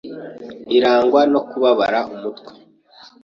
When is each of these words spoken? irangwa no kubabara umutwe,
irangwa 0.77 1.21
no 1.31 1.41
kubabara 1.49 1.99
umutwe, 2.13 2.51